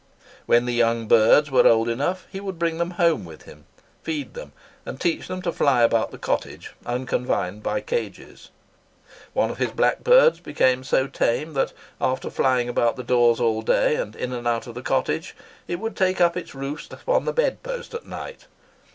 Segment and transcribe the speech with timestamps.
[0.47, 3.67] When the young birds were old enough, he would bring them home with him,
[4.01, 4.51] feed them,
[4.83, 8.49] and teach them to fly about the cottage unconfined by cages.
[9.33, 13.95] One of his blackbirds became so tame, that, after flying about the doors all day,
[13.95, 15.35] and in and out of the cottage,
[15.67, 18.47] it would take up its roost upon the bed head at night.